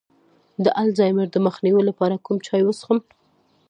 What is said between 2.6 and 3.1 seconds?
وڅښم؟